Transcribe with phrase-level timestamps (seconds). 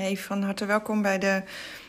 [0.00, 1.42] Hey, van harte welkom bij de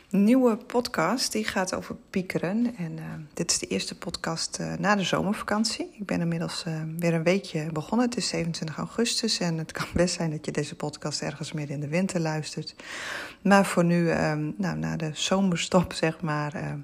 [0.09, 1.31] nieuwe podcast.
[1.31, 2.75] Die gaat over piekeren.
[2.77, 3.03] En uh,
[3.33, 5.95] dit is de eerste podcast uh, na de zomervakantie.
[5.99, 8.07] Ik ben inmiddels uh, weer een weekje begonnen.
[8.07, 11.75] Het is 27 augustus en het kan best zijn dat je deze podcast ergens midden
[11.75, 12.75] in de winter luistert.
[13.41, 14.03] Maar voor nu,
[14.57, 16.77] nou, na de zomerstop, zeg maar.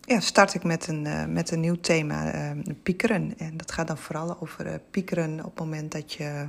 [0.00, 3.34] ja, start ik met een, met een nieuw thema, piekeren.
[3.38, 6.46] En dat gaat dan vooral over piekeren op het moment dat je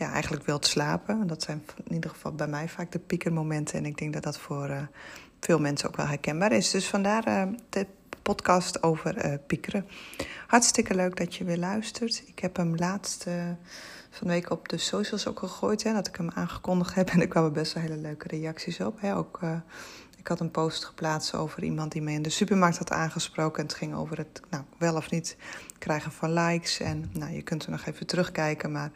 [0.00, 1.26] ja, eigenlijk wilt slapen.
[1.26, 3.78] Dat zijn in ieder geval bij mij vaak de piekermomenten.
[3.78, 4.82] En ik denk dat dat voor uh,
[5.40, 6.70] veel mensen ook wel herkenbaar is.
[6.70, 7.86] Dus vandaar uh, de
[8.22, 9.86] podcast over uh, piekeren.
[10.46, 12.22] Hartstikke leuk dat je weer luistert.
[12.26, 13.22] Ik heb hem laatst
[14.10, 15.82] van de week op de socials ook gegooid.
[15.82, 17.08] Hè, dat ik hem aangekondigd heb.
[17.08, 19.00] En er kwamen best wel hele leuke reacties op.
[19.00, 19.16] Hè.
[19.16, 19.40] Ook
[20.20, 23.58] ik had een post geplaatst over iemand die me in de supermarkt had aangesproken.
[23.58, 25.36] En het ging over het nou, wel of niet
[25.78, 26.80] krijgen van likes.
[26.80, 28.72] En nou, je kunt er nog even terugkijken.
[28.72, 28.90] Maar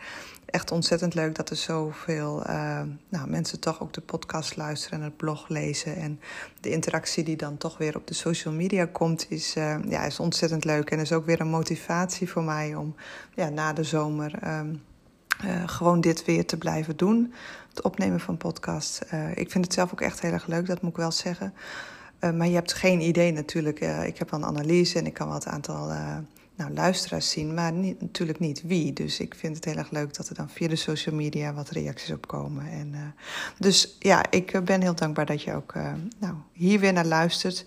[0.46, 5.04] echt ontzettend leuk dat er zoveel uh, nou, mensen toch ook de podcast luisteren en
[5.04, 5.96] het blog lezen.
[5.96, 6.20] En
[6.60, 10.20] de interactie die dan toch weer op de social media komt, is, uh, ja, is
[10.20, 10.90] ontzettend leuk.
[10.90, 12.94] En is ook weer een motivatie voor mij om
[13.34, 14.58] ja, na de zomer.
[14.58, 14.82] Um,
[15.44, 17.32] uh, gewoon dit weer te blijven doen.
[17.68, 19.00] Het opnemen van podcasts.
[19.14, 21.54] Uh, ik vind het zelf ook echt heel erg leuk, dat moet ik wel zeggen.
[22.20, 23.80] Uh, maar je hebt geen idee natuurlijk.
[23.80, 25.92] ik heb wel een analyse en ik kan wel het aantal
[26.56, 28.92] nou, luisteraars zien, maar natuurlijk niet wie.
[28.92, 31.70] Dus ik vind het heel erg leuk dat er dan via de social media wat
[31.70, 32.70] reacties op komen.
[32.70, 33.14] En,
[33.58, 35.74] dus ja, ik ben heel dankbaar dat je ook
[36.18, 37.64] nou, hier weer naar luistert.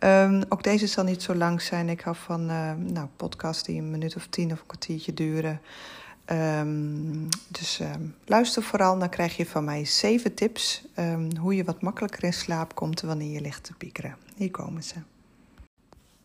[0.00, 1.88] Um, ook deze zal niet zo lang zijn.
[1.88, 2.46] Ik hou van
[2.92, 5.60] nou, podcasts die een minuut of tien of een kwartiertje duren.
[6.32, 11.64] Um, dus um, luister vooral, dan krijg je van mij zeven tips um, hoe je
[11.64, 14.16] wat makkelijker in slaap komt wanneer je ligt te piekeren.
[14.36, 14.94] Hier komen ze.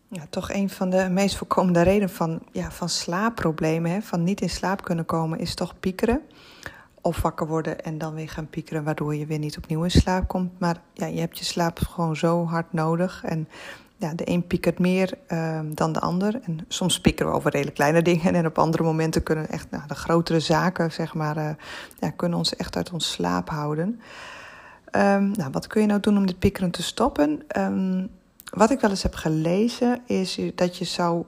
[0.07, 4.41] Ja, toch een van de meest voorkomende redenen van, ja, van slaapproblemen, hè, van niet
[4.41, 6.21] in slaap kunnen komen, is toch piekeren.
[7.01, 10.27] Of wakker worden en dan weer gaan piekeren, waardoor je weer niet opnieuw in slaap
[10.27, 10.59] komt.
[10.59, 13.23] Maar ja, je hebt je slaap gewoon zo hard nodig.
[13.23, 13.47] En
[14.03, 16.39] ja, de een piekert meer uh, dan de ander.
[16.43, 18.35] En soms piekeren we over redelijk kleine dingen.
[18.35, 21.49] En op andere momenten kunnen echt nou, de grotere zaken, zeg maar, uh,
[21.99, 24.01] ja, kunnen ons echt uit ons slaap houden.
[24.95, 27.41] Um, nou, wat kun je nou doen om dit piekeren te stoppen?
[27.57, 28.09] Um,
[28.49, 31.23] wat ik wel eens heb gelezen is dat je zou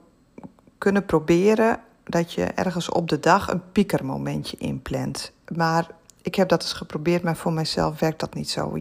[0.78, 5.32] kunnen proberen dat je ergens op de dag een piekermomentje inplant.
[5.54, 5.90] Maar
[6.22, 8.78] ik heb dat eens geprobeerd, maar voor mijzelf werkt dat niet zo.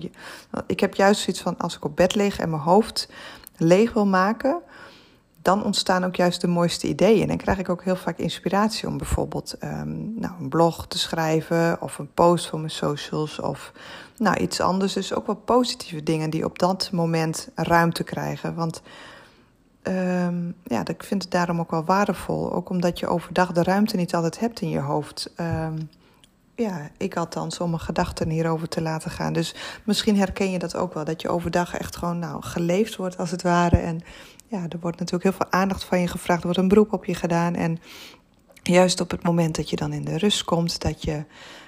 [0.67, 3.09] Ik heb juist zoiets van als ik op bed lig en mijn hoofd
[3.57, 4.61] leeg wil maken,
[5.41, 7.29] dan ontstaan ook juist de mooiste ideeën.
[7.29, 11.81] En krijg ik ook heel vaak inspiratie om bijvoorbeeld um, nou, een blog te schrijven
[11.81, 13.71] of een post voor mijn socials of
[14.17, 14.93] nou, iets anders.
[14.93, 18.55] Dus ook wel positieve dingen die op dat moment ruimte krijgen.
[18.55, 18.81] Want
[19.83, 22.53] um, ja, ik vind het daarom ook wel waardevol.
[22.53, 25.33] Ook omdat je overdag de ruimte niet altijd hebt in je hoofd.
[25.39, 25.89] Um,
[26.55, 29.33] ja, ik althans, om mijn gedachten hierover te laten gaan.
[29.33, 33.17] Dus misschien herken je dat ook wel, dat je overdag echt gewoon nou, geleefd wordt
[33.17, 33.77] als het ware.
[33.77, 34.01] En
[34.47, 37.05] ja, er wordt natuurlijk heel veel aandacht van je gevraagd, er wordt een beroep op
[37.05, 37.55] je gedaan.
[37.55, 37.79] En
[38.63, 41.23] juist op het moment dat je dan in de rust komt, dat je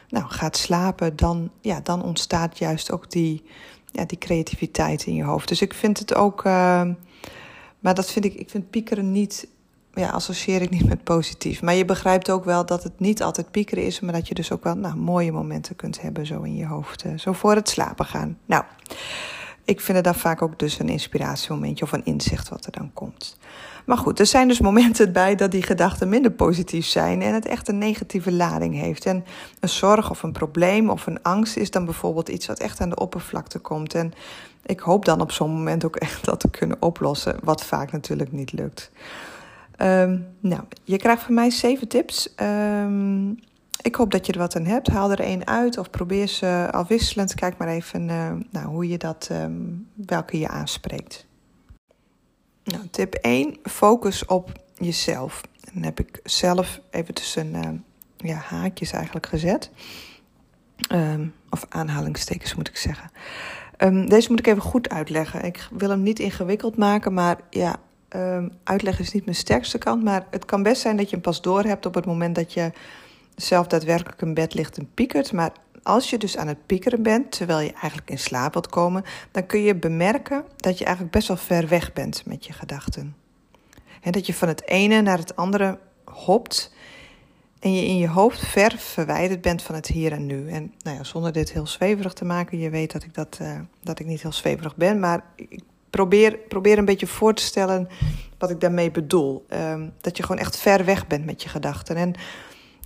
[0.09, 3.43] nou, gaat slapen, dan, ja, dan ontstaat juist ook die,
[3.91, 5.47] ja, die creativiteit in je hoofd.
[5.47, 6.81] Dus ik vind het ook, uh,
[7.79, 9.47] maar dat vind ik, ik vind piekeren niet
[9.99, 11.61] ja, associeer ik niet met positief.
[11.61, 14.51] Maar je begrijpt ook wel dat het niet altijd piekeren is, maar dat je dus
[14.51, 17.05] ook wel nou, mooie momenten kunt hebben zo in je hoofd.
[17.05, 18.37] Uh, zo voor het slapen gaan.
[18.45, 18.63] Nou,
[19.65, 22.91] ik vind het dan vaak ook dus een inspiratiemomentje of een inzicht wat er dan
[22.93, 23.37] komt.
[23.85, 27.45] Maar goed, er zijn dus momenten bij dat die gedachten minder positief zijn en het
[27.45, 29.05] echt een negatieve lading heeft.
[29.05, 29.25] En
[29.59, 32.89] een zorg of een probleem of een angst is dan bijvoorbeeld iets wat echt aan
[32.89, 33.93] de oppervlakte komt.
[33.93, 34.13] En
[34.65, 38.31] ik hoop dan op zo'n moment ook echt dat te kunnen oplossen, wat vaak natuurlijk
[38.31, 38.91] niet lukt.
[39.77, 42.33] Um, nou, je krijgt van mij zeven tips.
[42.41, 43.39] Um,
[43.81, 44.87] ik hoop dat je er wat aan hebt.
[44.87, 47.33] Haal er één uit of probeer ze afwisselend.
[47.33, 51.25] Kijk maar even uh, nou, hoe je dat, um, welke je aanspreekt.
[52.63, 55.41] Nou, tip 1, focus op jezelf.
[55.73, 57.83] Dan heb ik zelf even tussen
[58.17, 59.71] ja, haakjes eigenlijk gezet.
[61.49, 63.11] of aanhalingstekens moet ik zeggen.
[64.07, 65.43] deze moet ik even goed uitleggen.
[65.43, 67.79] Ik wil hem niet ingewikkeld maken, maar ja,
[68.15, 71.21] Um, uitleg is niet mijn sterkste kant, maar het kan best zijn dat je hem
[71.21, 72.71] pas door hebt op het moment dat je
[73.35, 75.31] zelf daadwerkelijk in bed ligt en piekert.
[75.31, 75.51] Maar
[75.83, 79.45] als je dus aan het piekeren bent, terwijl je eigenlijk in slaap wilt komen, dan
[79.45, 83.15] kun je bemerken dat je eigenlijk best wel ver weg bent met je gedachten.
[84.01, 86.73] En dat je van het ene naar het andere hopt
[87.59, 90.49] en je in je hoofd ver verwijderd bent van het hier en nu.
[90.49, 93.59] En nou ja, zonder dit heel zweverig te maken, je weet dat ik, dat, uh,
[93.83, 97.87] dat ik niet heel zweverig ben, maar ik probeer, probeer een beetje voor te stellen
[98.37, 99.45] wat ik daarmee bedoel.
[99.49, 101.95] Um, dat je gewoon echt ver weg bent met je gedachten.
[101.95, 102.13] En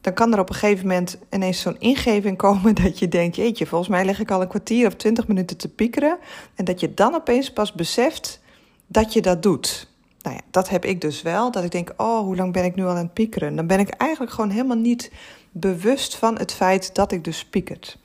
[0.02, 3.66] dan kan er op een gegeven moment ineens zo'n ingeving komen dat je denkt: jeetje,
[3.66, 6.18] volgens mij leg ik al een kwartier of twintig minuten te piekeren.
[6.56, 8.40] En dat je dan opeens pas beseft
[8.88, 9.90] dat je dat doet.
[10.22, 11.52] Nou ja, dat heb ik dus wel.
[11.52, 13.56] Dat ik denk: oh, hoe lang ben ik nu al aan het piekeren?
[13.56, 15.12] Dan ben ik eigenlijk gewoon helemaal niet
[15.52, 17.98] bewust van het feit dat ik dus piekert.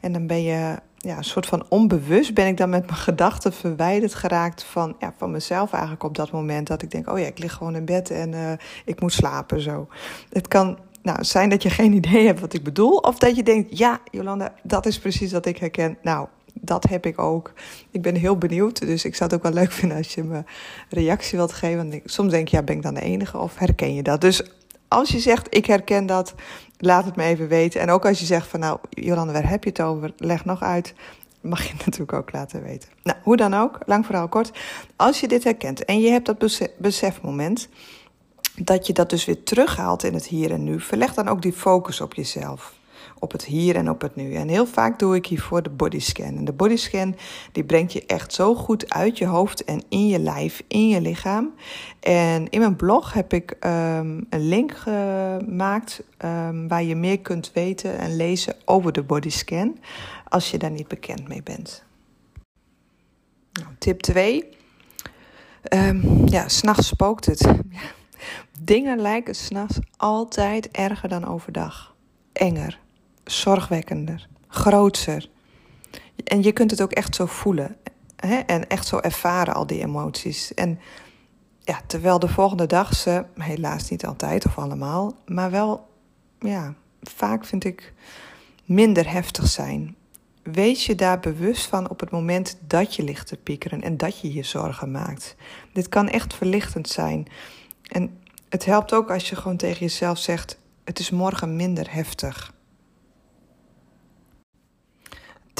[0.00, 3.52] En dan ben je ja, een soort van onbewust ben ik dan met mijn gedachten
[3.52, 6.66] verwijderd geraakt van, ja, van mezelf eigenlijk op dat moment.
[6.66, 8.52] Dat ik denk, oh ja, ik lig gewoon in bed en uh,
[8.84, 9.88] ik moet slapen zo.
[10.32, 12.96] Het kan nou, zijn dat je geen idee hebt wat ik bedoel.
[12.96, 15.98] Of dat je denkt, ja, Jolanda, dat is precies wat ik herken.
[16.02, 17.52] Nou, dat heb ik ook.
[17.90, 18.80] Ik ben heel benieuwd.
[18.80, 20.44] Dus ik zou het ook wel leuk vinden als je me
[20.88, 21.90] reactie wilt geven.
[21.90, 23.38] Want soms denk je, ja, ben ik dan de enige?
[23.38, 24.20] Of herken je dat?
[24.20, 24.42] Dus
[24.88, 26.34] als je zegt, ik herken dat,
[26.80, 27.80] laat het me even weten.
[27.80, 30.12] En ook als je zegt van, nou, Jolanda, waar heb je het over?
[30.16, 30.94] Leg nog uit.
[31.40, 32.88] Mag je natuurlijk ook laten weten.
[33.02, 34.50] Nou, hoe dan ook, lang vooral kort.
[34.96, 37.68] Als je dit herkent en je hebt dat besefmoment
[38.54, 40.80] dat je dat dus weer terughaalt in het hier en nu.
[40.80, 42.74] Verleg dan ook die focus op jezelf.
[43.22, 44.34] Op het hier en op het nu.
[44.34, 46.36] En heel vaak doe ik hiervoor de bodyscan.
[46.36, 47.16] En de bodyscan
[47.52, 51.00] die brengt je echt zo goed uit je hoofd en in je lijf, in je
[51.00, 51.54] lichaam.
[52.00, 57.50] En in mijn blog heb ik um, een link gemaakt um, waar je meer kunt
[57.54, 59.78] weten en lezen over de bodyscan.
[60.28, 61.84] Als je daar niet bekend mee bent.
[63.52, 64.36] Nou, tip 2.
[64.42, 64.48] Um,
[65.62, 67.48] ehm, ja, s'nachts spookt het.
[68.60, 71.94] Dingen lijken s'nachts altijd erger dan overdag.
[72.32, 72.78] Enger,
[73.30, 75.28] zorgwekkender, grootser.
[76.24, 77.76] En je kunt het ook echt zo voelen.
[78.16, 78.36] Hè?
[78.36, 80.54] En echt zo ervaren, al die emoties.
[80.54, 80.78] En
[81.60, 85.88] ja, terwijl de volgende dag ze, helaas niet altijd of allemaal, maar wel,
[86.38, 87.92] ja, vaak vind ik
[88.64, 89.96] minder heftig zijn.
[90.42, 94.20] Wees je daar bewust van op het moment dat je ligt te piekeren en dat
[94.20, 95.36] je je zorgen maakt.
[95.72, 97.26] Dit kan echt verlichtend zijn.
[97.82, 98.18] En
[98.48, 102.52] het helpt ook als je gewoon tegen jezelf zegt: Het is morgen minder heftig.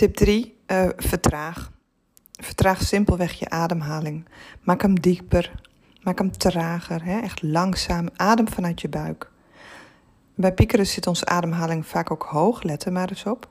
[0.01, 1.71] Tip 3: uh, eh, vertraag.
[2.31, 4.29] Vertraag simpelweg je ademhaling.
[4.61, 5.63] Maak hem dieper.
[6.03, 7.05] Maak hem trager.
[7.05, 7.21] Hè?
[7.21, 8.09] Echt langzaam.
[8.17, 9.31] Adem vanuit je buik.
[10.35, 12.63] Bij piekeren zit onze ademhaling vaak ook hoog.
[12.63, 13.49] Let er maar eens op.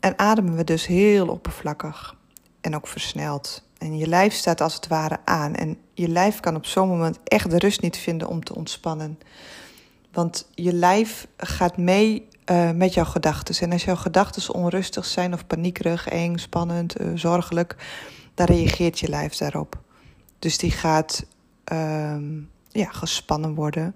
[0.00, 2.16] En ademen we dus heel oppervlakkig.
[2.60, 3.62] En ook versneld.
[3.78, 5.54] En je lijf staat als het ware aan.
[5.54, 9.18] En je lijf kan op zo'n moment echt de rust niet vinden om te ontspannen.
[10.12, 13.60] Want je lijf gaat mee uh, met jouw gedachten.
[13.60, 17.76] En als jouw gedachten onrustig zijn of paniekerig, eng, spannend, uh, zorgelijk,
[18.34, 19.80] dan reageert je lijf daarop.
[20.38, 21.26] Dus die gaat
[21.72, 22.16] uh,
[22.68, 23.94] ja, gespannen worden.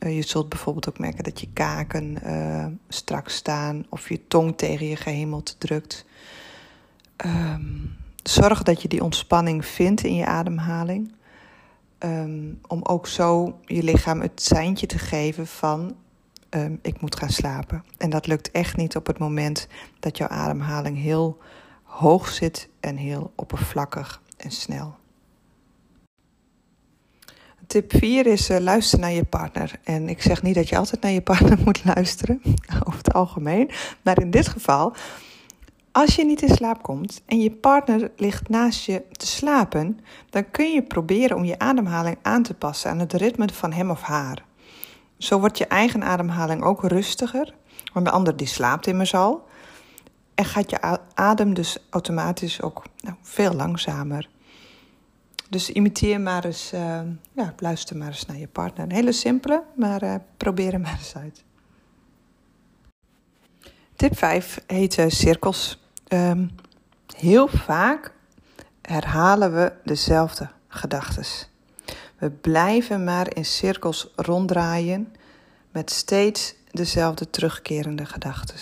[0.00, 2.18] Uh, je zult bijvoorbeeld ook merken dat je kaken
[2.88, 6.04] strak staan of je tong tegen je gehemelte drukt.
[7.26, 11.12] Um, zorg dat je die ontspanning vindt in je ademhaling.
[11.98, 15.96] Um, om ook zo je lichaam het seintje te geven van
[16.54, 17.84] um, ik moet gaan slapen.
[17.98, 19.66] En dat lukt echt niet op het moment
[20.00, 21.38] dat jouw ademhaling heel
[21.82, 24.96] hoog zit en heel oppervlakkig en snel.
[27.66, 29.80] Tip 4 is uh, luister naar je partner.
[29.84, 32.40] En ik zeg niet dat je altijd naar je partner moet luisteren,
[32.86, 33.70] over het algemeen.
[34.02, 34.94] Maar in dit geval
[35.92, 40.50] als je niet in slaap komt en je partner ligt naast je te slapen, dan
[40.50, 44.02] kun je proberen om je ademhaling aan te passen aan het ritme van hem of
[44.02, 44.44] haar.
[45.18, 47.54] Zo wordt je eigen ademhaling ook rustiger,
[47.92, 49.48] want de ander die slaapt immers al.
[50.34, 54.28] En gaat je adem dus automatisch ook nou, veel langzamer.
[55.48, 57.00] Dus imiteer maar eens, uh,
[57.32, 58.84] ja, luister maar eens naar je partner.
[58.84, 61.44] Een hele simpele, maar uh, probeer hem maar eens uit.
[63.96, 65.82] Tip 5 heet uh, cirkels.
[66.08, 66.50] Um,
[67.16, 68.12] heel vaak
[68.82, 71.24] herhalen we dezelfde gedachten.
[72.18, 75.14] We blijven maar in cirkels ronddraaien
[75.70, 78.56] met steeds dezelfde terugkerende gedachten.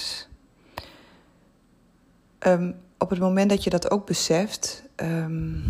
[2.46, 5.62] Um, op het moment dat je dat ook beseft, um,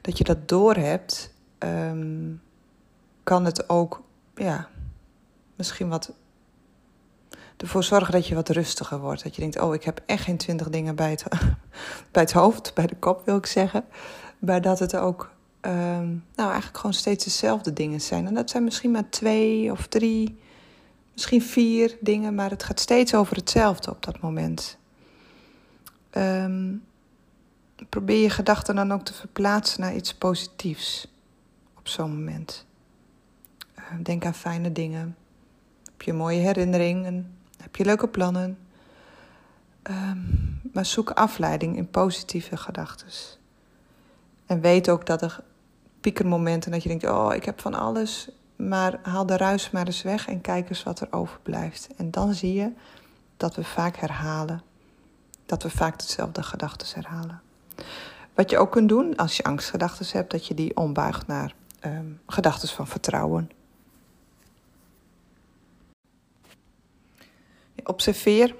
[0.00, 2.42] dat je dat doorhebt, um,
[3.22, 4.02] kan het ook
[4.34, 4.68] ja,
[5.56, 6.12] misschien wat
[7.56, 9.22] ervoor zorgen dat je wat rustiger wordt.
[9.22, 11.24] Dat je denkt, oh, ik heb echt geen twintig dingen bij het,
[12.12, 13.84] bij het hoofd, bij de kop wil ik zeggen.
[14.38, 15.30] Maar dat het ook,
[15.64, 18.26] ehm, nou eigenlijk gewoon steeds dezelfde dingen zijn.
[18.26, 20.38] En dat zijn misschien maar twee of drie,
[21.12, 24.78] misschien vier dingen, maar het gaat steeds over hetzelfde op dat moment.
[26.16, 26.84] Um,
[27.88, 31.08] probeer je gedachten dan ook te verplaatsen naar iets positiefs
[31.78, 32.66] op zo'n moment.
[33.74, 35.16] Ehm, denk aan fijne dingen.
[35.84, 37.24] Heb je mooie herinnering,
[37.60, 38.58] heb je leuke plannen?
[39.82, 40.18] Ehm,
[40.72, 43.08] maar zoek afleiding in positieve gedachten.
[44.46, 45.42] En weet ook dat er
[46.04, 50.02] piekermomenten dat je denkt: oh, ik heb van alles maar haal de ruis maar eens
[50.02, 51.88] weg en kijk eens wat er overblijft.
[51.96, 52.72] En dan zie je
[53.36, 54.62] dat we vaak herhalen.
[55.46, 57.42] Dat we vaak dezelfde gedachten herhalen.
[58.34, 62.20] Wat je ook kunt doen als je angstgedachten hebt, dat je die ombuigt naar um,
[62.26, 63.50] gedachten van vertrouwen.
[67.84, 68.54] Observeer,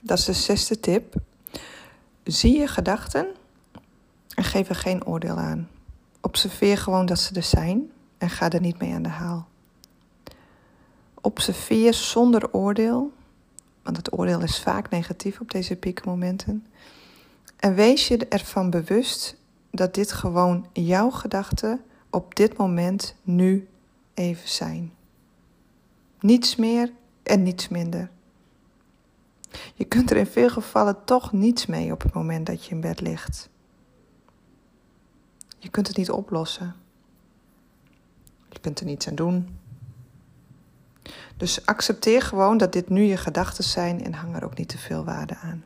[0.00, 1.14] dat is de zesde tip.
[2.24, 3.26] Zie je gedachten
[4.34, 5.68] en geef er geen oordeel aan.
[6.26, 9.48] Observeer gewoon dat ze er zijn en ga er niet mee aan de haal.
[11.20, 13.12] Observeer zonder oordeel,
[13.82, 16.66] want het oordeel is vaak negatief op deze piekmomenten.
[17.56, 19.36] En wees je ervan bewust
[19.70, 21.80] dat dit gewoon jouw gedachten
[22.10, 23.68] op dit moment nu
[24.14, 24.92] even zijn.
[26.20, 26.92] Niets meer
[27.22, 28.10] en niets minder.
[29.74, 32.80] Je kunt er in veel gevallen toch niets mee op het moment dat je in
[32.80, 33.48] bed ligt.
[35.66, 36.74] Je kunt het niet oplossen.
[38.48, 39.58] Je kunt er niets aan doen.
[41.36, 44.78] Dus accepteer gewoon dat dit nu je gedachten zijn en hang er ook niet te
[44.78, 45.64] veel waarde aan.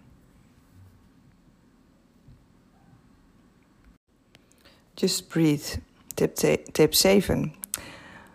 [4.95, 5.81] Just breathe.
[6.15, 6.37] Tip,
[6.73, 7.55] tip 7.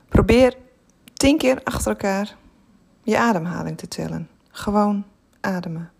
[0.07, 0.57] Probeer
[1.13, 2.35] 10 keer achter elkaar
[3.03, 4.29] je ademhaling te tellen.
[4.49, 5.05] Gewoon
[5.41, 5.91] ademen.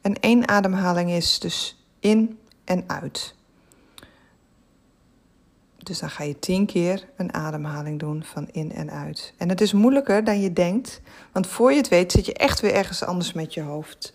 [0.00, 3.38] En één ademhaling is dus in en uit.
[5.82, 9.34] Dus dan ga je tien keer een ademhaling doen van in en uit.
[9.36, 11.00] En het is moeilijker dan je denkt,
[11.32, 14.14] want voor je het weet zit je echt weer ergens anders met je hoofd.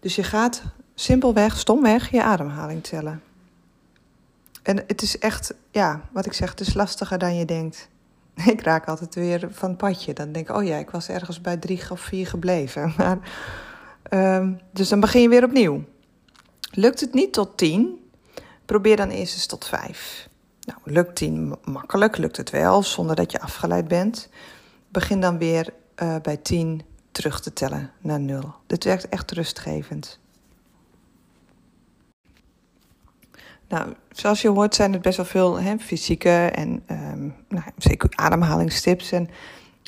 [0.00, 0.62] Dus je gaat
[0.94, 3.22] simpelweg, stomweg, je ademhaling tellen.
[4.62, 7.88] En het is echt, ja, wat ik zeg, het is lastiger dan je denkt.
[8.46, 10.12] Ik raak altijd weer van het padje.
[10.12, 12.92] Dan denk ik, oh ja, ik was ergens bij drie of vier gebleven.
[12.96, 13.18] Maar,
[14.10, 15.84] um, dus dan begin je weer opnieuw.
[16.70, 18.09] Lukt het niet tot tien,
[18.70, 20.28] probeer dan eerst eens tot vijf.
[20.60, 24.28] Nou, lukt tien makkelijk, lukt het wel, zonder dat je afgeleid bent.
[24.88, 25.72] Begin dan weer
[26.02, 28.54] uh, bij tien terug te tellen naar nul.
[28.66, 30.18] Dit werkt echt rustgevend.
[33.68, 38.10] Nou, zoals je hoort zijn het best wel veel hè, fysieke en um, nou, zeker
[38.14, 39.12] ademhalingstips.
[39.12, 39.30] En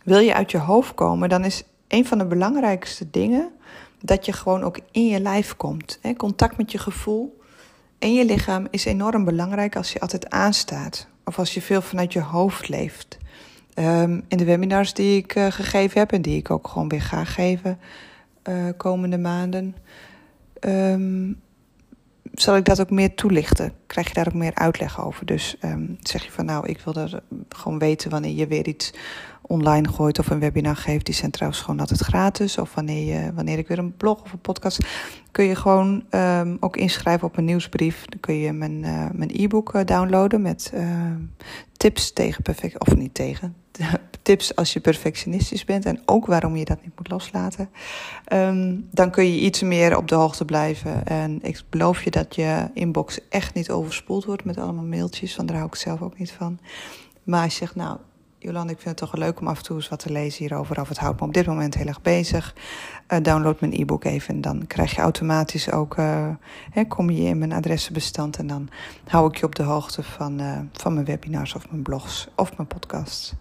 [0.04, 3.52] wil je uit je hoofd komen, dan is een van de belangrijkste dingen
[4.00, 5.98] dat je gewoon ook in je lijf komt.
[6.00, 6.14] Hè.
[6.14, 7.40] Contact met je gevoel
[8.02, 11.06] en je lichaam is enorm belangrijk als je altijd aanstaat.
[11.24, 13.18] Of als je veel vanuit je hoofd leeft.
[14.28, 17.24] In de webinars die ik uh, gegeven heb en die ik ook gewoon weer ga
[17.24, 17.78] geven
[18.48, 19.76] uh, komende maanden.
[20.60, 21.40] Um,
[22.34, 23.72] zal ik dat ook meer toelichten?
[23.86, 25.26] Krijg je daar ook meer uitleg over?
[25.26, 28.92] Dus um, zeg je van nou, ik wil er gewoon weten wanneer je weer iets
[29.42, 31.06] online gooit of een webinar geeft.
[31.06, 32.58] Die zijn trouwens gewoon altijd gratis.
[32.58, 34.78] Of wanneer, je, wanneer ik weer een blog of een podcast.
[35.30, 38.04] Kun je gewoon um, ook inschrijven op een nieuwsbrief.
[38.04, 41.10] Dan kun je mijn, uh, mijn e-book uh, downloaden met uh,
[41.76, 42.80] tips tegen perfect.
[42.80, 43.54] Of niet tegen.
[44.22, 47.68] tips als je perfectionistisch bent en ook waarom je dat niet moet loslaten.
[48.32, 51.06] Um, dan kun je iets meer op de hoogte blijven.
[51.06, 55.48] En ik beloof je dat je inbox echt niet overspoeld wordt met allemaal mailtjes, want
[55.48, 56.58] daar hou ik zelf ook niet van.
[57.22, 57.98] Maar als je zegt, nou,
[58.42, 60.80] Jolande, ik vind het toch leuk om af en toe eens wat te lezen hierover.
[60.80, 62.54] Of het houdt me op dit moment heel erg bezig.
[63.08, 65.96] Uh, download mijn e-book even en dan krijg je automatisch ook...
[65.96, 66.28] Uh,
[66.70, 68.68] hè, kom je in mijn adressenbestand en dan
[69.06, 72.56] hou ik je op de hoogte van, uh, van mijn webinars of mijn blogs of
[72.56, 73.34] mijn podcasts.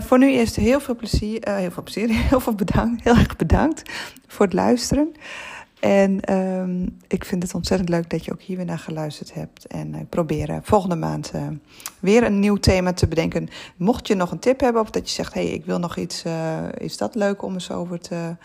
[0.00, 3.82] voor nu eerst heel veel plezier, heel veel plezier, heel veel bedankt, heel erg bedankt
[4.26, 5.14] voor het luisteren.
[5.80, 9.66] En um, ik vind het ontzettend leuk dat je ook hier weer naar geluisterd hebt.
[9.66, 11.46] En ik probeer volgende maand uh,
[12.00, 13.48] weer een nieuw thema te bedenken.
[13.76, 15.96] Mocht je nog een tip hebben of dat je zegt: hé, hey, ik wil nog
[15.96, 18.36] iets, uh, is dat leuk om eens over te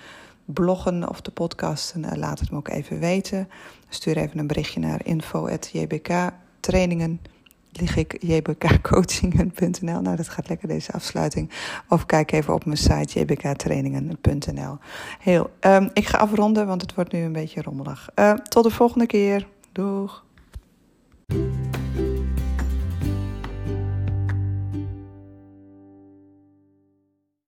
[0.45, 2.17] bloggen of te podcasten?
[2.17, 3.49] Laat het me ook even weten.
[3.89, 7.33] Stuur even een berichtje naar info.jbktrainingen.nl
[7.79, 10.01] lig ik jbkcoachingen.nl.
[10.01, 11.49] Nou, dat gaat lekker deze afsluiting.
[11.89, 14.77] Of kijk even op mijn site jbktrainingen.nl.
[15.19, 18.09] Heel, um, ik ga afronden, want het wordt nu een beetje rommelig.
[18.15, 19.47] Uh, tot de volgende keer.
[19.71, 20.24] Doeg!